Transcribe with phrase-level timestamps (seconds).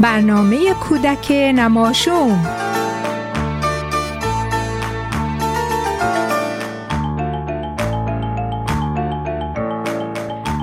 [0.00, 2.46] برنامه کودک نماشوم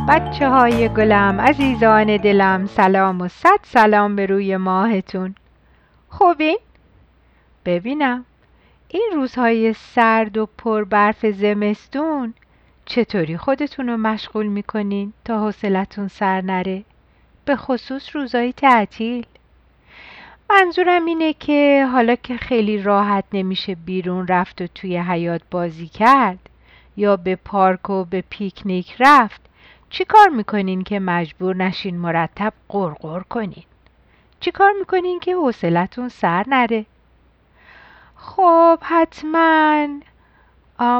[0.09, 5.35] بچه های گلم عزیزان دلم سلام و صد سلام به روی ماهتون
[6.09, 6.57] خوبین؟
[7.65, 8.25] ببینم
[8.87, 12.33] این روزهای سرد و پر برف زمستون
[12.85, 16.83] چطوری خودتون رو مشغول می‌کنین تا حوصلتون سر نره؟
[17.45, 19.25] به خصوص روزهای تعطیل
[20.49, 26.39] منظورم اینه که حالا که خیلی راحت نمیشه بیرون رفت و توی حیات بازی کرد
[26.97, 29.41] یا به پارک و به پیکنیک رفت
[29.89, 33.63] چی کار می‌کنین که مجبور نشین مرتب قرقر کنین؟
[34.39, 36.85] چی کار می‌کنین که حوصلتون سر نره؟
[38.15, 39.87] خب حتما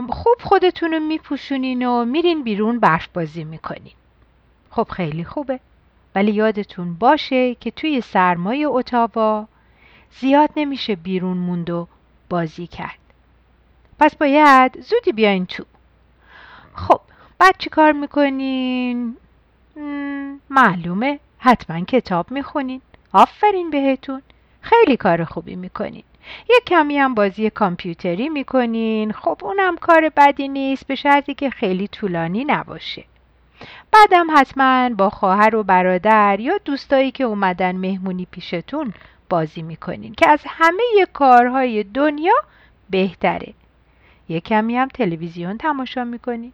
[0.09, 3.93] خوب خودتون رو میپوشونین و میرین بیرون برف بازی می‌کنین
[4.69, 5.59] خب خیلی خوبه
[6.15, 9.47] ولی یادتون باشه که توی سرمای اتاوا
[10.19, 11.87] زیاد نمیشه بیرون موند و
[12.29, 12.99] بازی کرد.
[13.99, 15.63] پس باید زودی بیاین تو.
[16.73, 17.01] خب
[17.39, 19.17] بعد چی کار می‌کنین؟
[20.49, 21.19] معلومه.
[21.37, 22.81] حتما کتاب می‌خونین.
[23.13, 24.21] آفرین بهتون.
[24.61, 26.03] خیلی کار خوبی می‌کنین.
[26.49, 29.11] یه کمی هم بازی کامپیوتری می‌کنین.
[29.11, 33.03] خب اونم کار بدی نیست به شرطی که خیلی طولانی نباشه.
[33.91, 38.93] بعدم حتما با خواهر و برادر یا دوستایی که اومدن مهمونی پیشتون
[39.29, 42.35] بازی می‌کنین که از همه کارهای دنیا
[42.89, 43.53] بهتره.
[44.29, 46.51] یه کمی هم تلویزیون تماشا می‌کنین.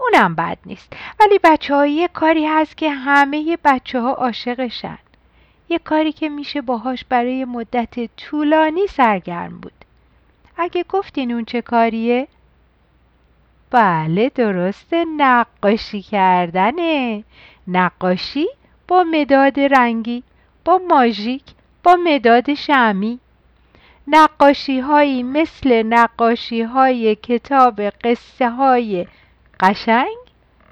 [0.00, 0.92] اونم بد نیست.
[1.20, 4.98] ولی بچه یه کاری هست که همه بچه ها عاشقشن.
[5.68, 9.72] یه کاری که میشه باهاش برای مدت طولانی سرگرم بود.
[10.56, 12.28] اگه گفتین اون چه کاریه؟
[13.74, 17.24] بله درسته نقاشی کردنه.
[17.68, 18.46] نقاشی
[18.88, 20.22] با مداد رنگی
[20.64, 21.42] با ماژیک
[21.82, 23.18] با مداد شمی.
[24.08, 29.06] نقاشی هایی مثل نقاشی های کتاب قصه های
[29.60, 30.16] قشنگ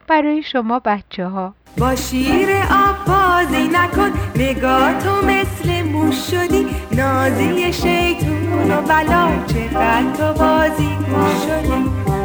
[0.09, 6.67] برای شما بچه ها با شیر آب بازی نکن نگاه تو مثل موش شدی.
[6.93, 10.97] نازی شیطون و بلا چقدر تو بازی
[11.47, 12.22] شدی.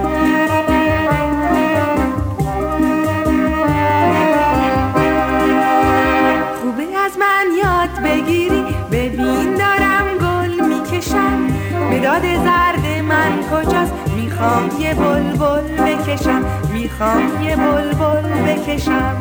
[14.57, 19.17] می‌خوام یه بلبل بکشم می‌خوام یه بلبل بکشم.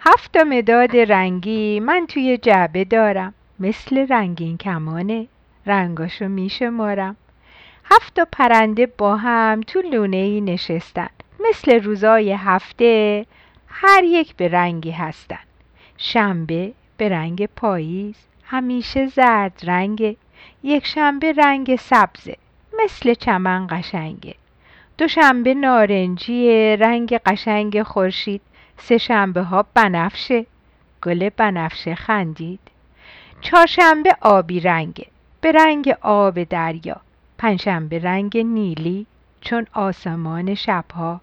[0.00, 3.34] هفت مداد رنگی من توی جعبه دارم.
[3.60, 5.26] مثل رنگین کمانه.
[5.66, 7.16] رنگاشو میشمارم.
[7.84, 11.08] هفت پرنده با هم تو لونه ای نشستن.
[11.50, 13.26] مثل روزای هفته
[13.68, 15.38] هر یک به رنگی هستن.
[15.96, 20.16] شنبه به رنگ پاییز همیشه زرد رنگه
[20.62, 22.36] یک شنبه رنگ سبزه
[22.82, 24.34] مثل چمن قشنگه.
[24.98, 28.40] دوشنبه نارنجیه رنگ قشنگ خورشید
[28.76, 30.46] سه شنبه ها بنفشه.
[31.02, 32.60] گل بنفشه خندید.
[33.40, 35.06] چهارشنبه آبی رنگه
[35.40, 37.00] به رنگ آب دریا.
[37.38, 39.06] پنجشنبه رنگ نیلی
[39.40, 41.20] چون آسمان شبها.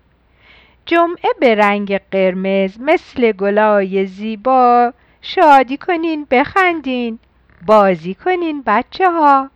[0.85, 4.93] جمعه به رنگ قرمز مثل گلای زیبا.
[5.21, 7.19] شادی کنین بخندین.
[7.65, 9.49] بازی کنین بچه ها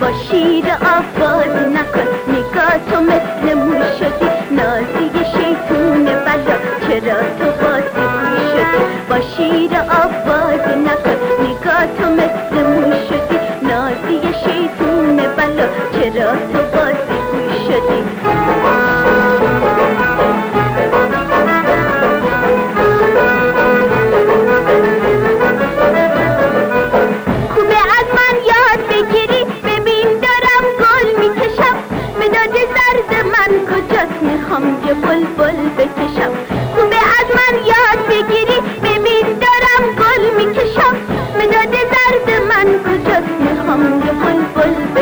[0.00, 4.26] با شیر آب بازی نکن نگاه تو مثل موش شدی.
[4.50, 6.56] نازی شیطون بلا
[6.88, 7.45] چرا تو
[44.66, 44.95] one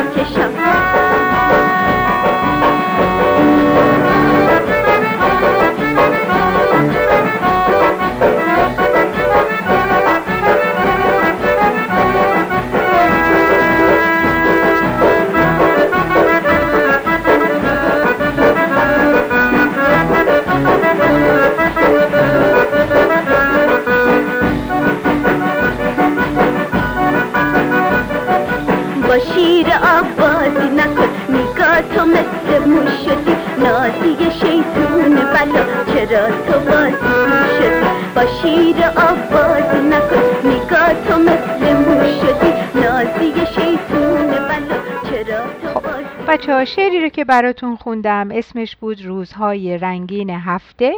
[46.27, 50.93] بچه ها شعری رو که براتون خوندم اسمش بود روزهای رنگین هفته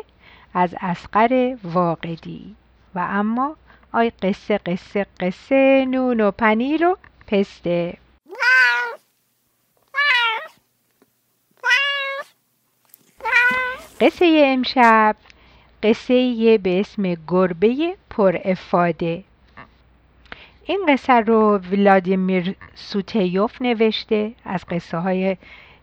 [0.54, 2.56] از اسقر واقدی
[2.96, 3.56] و اما
[3.94, 6.98] آی قصه قصه قصه نون و پنیر و
[7.28, 7.98] پسته.
[14.02, 15.16] قصه امشب
[15.84, 19.24] قصه به اسم گربه پر افاده.
[20.69, 25.38] این قصه رو ولادیمیر سوتیوف نوشته از قصه های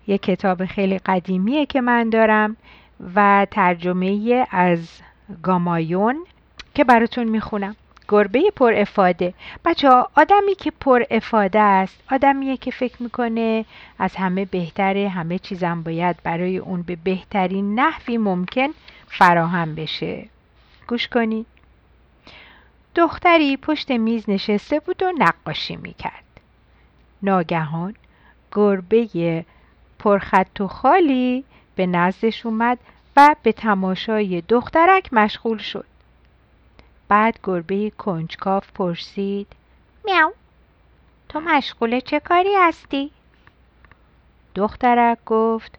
[0.06, 2.56] یک کتاب خیلی قدیمیه که من دارم
[3.14, 5.00] و ترجمه از
[5.42, 6.25] گامایون
[6.75, 7.76] که براتون می‌خونم.
[8.08, 9.34] گربه پر افاده.
[9.64, 13.64] بچه ها آدمی که پر افاده است آدمیه که فکر می‌کنه
[13.98, 18.69] از همه بهتره همه چیزم باید برای اون به بهترین نحوی ممکن
[19.06, 20.28] فراهم بشه.
[20.88, 21.46] گوش کنید.
[22.94, 26.25] دختری پشت میز نشسته بود و نقاشی می‌کرد.
[27.23, 27.94] ناگهان
[28.52, 29.44] گربه
[29.99, 31.44] پرخط و خالی
[31.76, 32.79] به نزدش اومد
[33.17, 35.87] و به تماشای دخترک مشغول شد.
[37.08, 39.46] بعد گربه کنجکاف پرسید
[40.05, 40.32] میاو
[41.29, 43.11] تو مشغول چه کاری هستی؟
[44.55, 45.79] دخترک گفت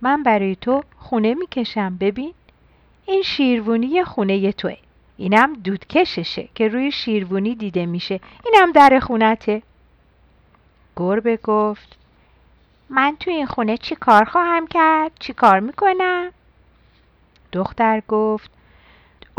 [0.00, 2.34] من برای تو خونه می‌کشم ببین.
[3.06, 4.76] این شیروونی خونه توه.
[5.16, 8.20] اینم دودکششه که روی شیروونی دیده میشه.
[8.44, 9.62] اینم در خونته.
[10.96, 11.96] گربه گفت
[12.90, 16.30] من تو این خونه چی کار خواهم کرد؟ چی کار می‌کنم؟
[17.52, 18.50] دختر گفت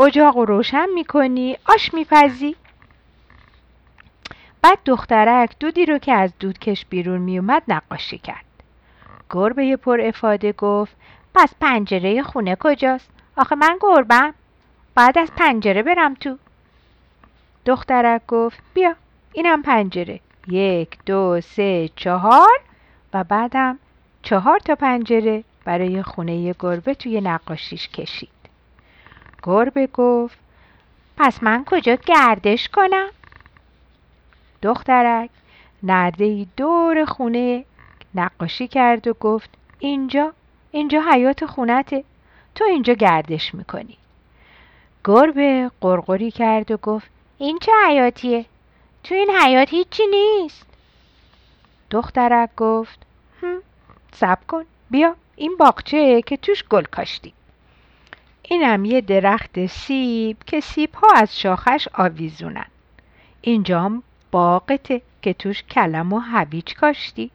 [0.00, 2.56] اجاق رو روشن می‌کنی آش میپزی.
[4.62, 8.44] بعد دخترک دودی رو که از دودکش بیرون میومد نقاشی کرد.
[9.30, 10.96] گربه پر افاده گفت
[11.34, 14.34] پس پنجره خونه کجاست؟ آخه من گربم.
[14.96, 16.38] بعد از پنجره برم تو.
[17.66, 18.94] دخترک گفت بیا
[19.32, 20.20] اینم پنجره.
[20.48, 22.60] یک دو سه چهار.
[23.12, 23.78] و بعدم
[24.22, 28.28] چهار تا پنجره برای خونه گربه توی نقاشیش کشید.
[29.42, 30.38] گربه گفت
[31.16, 33.08] پس من کجا گردش کنم؟
[34.62, 35.30] دخترک
[35.82, 37.64] نرده دور خونه
[38.14, 40.32] نقاشی کرد و گفت اینجا
[40.70, 42.04] اینجا حیات خونته.
[42.54, 43.98] تو اینجا گردش می‌کنی.
[45.08, 48.44] گربه قرقری کرد و گفت این چه حیاتیه؟
[49.04, 50.66] تو این حیات هیچی نیست.
[51.90, 53.06] دخترک گفت
[54.12, 57.32] سب کن بیا این باغچه که توش گل کاشتی
[58.42, 62.66] اینم یه درخت سیب که سیب ها از شاخش آویزونن.
[63.40, 67.30] اینجام باغته که توش کلم و هویج کاشتی.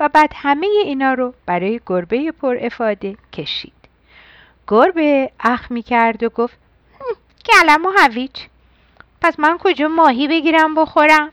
[0.00, 3.88] و بعد همه اینا رو برای گربه پر افاده کشید.
[4.68, 6.58] گربه اخ می کرد و گفت
[7.52, 8.40] کلم و هویج.
[9.20, 11.32] پس من کجا ماهی بگیرم بخورم؟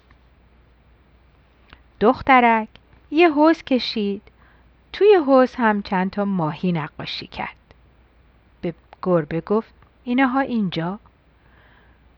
[1.99, 2.67] دخترک
[3.11, 4.21] یه حوز کشید.
[4.93, 7.55] توی حوز هم چند تا ماهی نقاشی کرد.
[8.61, 10.99] به گربه گفت اینها اینجا.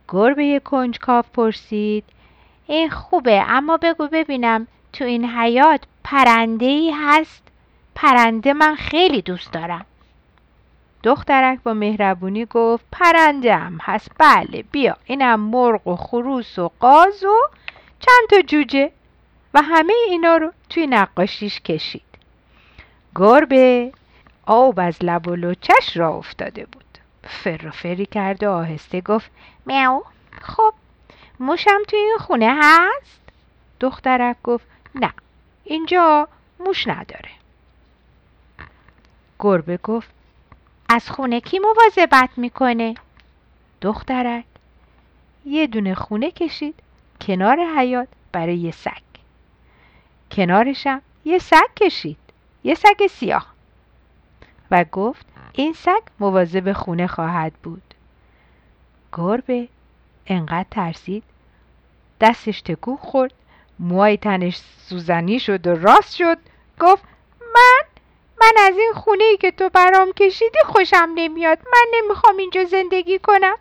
[0.10, 2.04] گربه کنجکاف پرسید.
[2.68, 7.44] این خوبه اما بگو ببینم تو این حیات پرنده ای هست؟
[7.96, 9.86] پرنده من خیلی دوست دارم.
[11.04, 17.24] دخترک با مهربونی گفت پرنده هم هست بله بیا اینم مرغ و خروس و قاز
[17.24, 17.36] و
[18.00, 18.92] چند تا جوجه.
[19.54, 22.01] و همه اینا رو توی نقاشیش کشید.
[23.16, 23.92] گربه
[24.46, 26.84] آب از لب و لچش را افتاده بود.
[27.24, 29.32] فر و فری کرد و آهسته گفت
[29.66, 30.04] میاو
[30.42, 30.74] خب
[31.39, 33.22] موشم توی این خونه هست؟
[33.80, 35.13] دخترک گفت نه
[35.63, 36.27] اینجا
[36.60, 37.30] موش نداره.
[39.39, 40.10] گربه گفت
[40.89, 42.96] از خونه کی مواظبت می‌کنه؟
[43.82, 44.46] دخترک.
[45.46, 46.75] یه دونه خونه کشید
[47.22, 49.01] کنار حیات برای یه سگ.
[50.32, 52.17] کنارشم یه سگ کشید
[52.63, 53.53] یه سگ سیاه.
[54.72, 57.94] و گفت این سگ مواظب خونه خواهد بود.
[59.13, 59.67] گربه
[60.27, 61.24] انقدر ترسید
[62.22, 63.34] دستش تکون خورد
[63.79, 66.38] موهای تنش سوزنی شد و راست شد
[66.79, 67.03] گفت
[68.48, 71.60] من از این خونه ای که تو برام کشیدی خوشم نمیاد.
[71.74, 73.56] من نمی‌خوام اینجا زندگی کنم.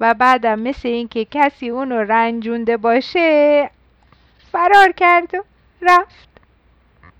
[0.00, 3.70] و بعدم مثل اینکه کسی اونو رنجونده باشه
[4.52, 5.42] فرار کرد و
[5.82, 6.28] رفت.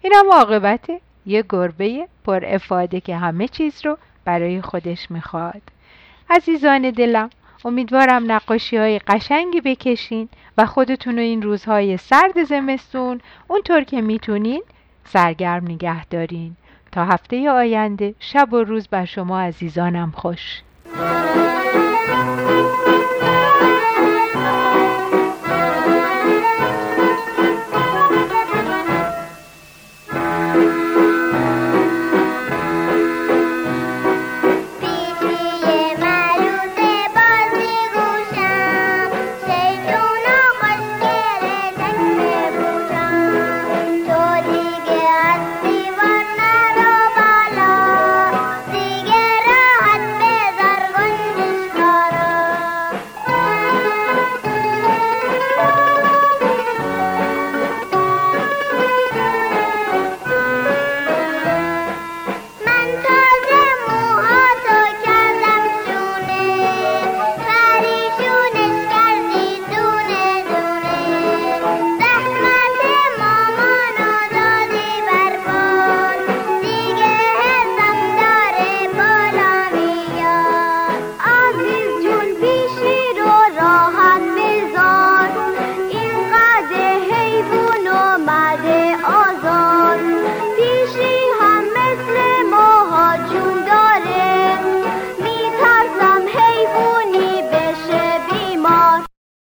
[0.02, 5.62] اینم عاقبته یه گربه پر افاده که همه چیز رو برای خودش می‌خواد.
[6.30, 7.30] عزیزان دلم
[7.64, 14.62] امیدوارم نقاشی های قشنگی بکشین و خودتون رو این روزهای سرد زمستون اونطور که می‌تونین
[15.04, 16.56] سرگرم نگه دارین.
[16.92, 20.62] تا هفته آینده شب و روز بر شما عزیزانم خوش.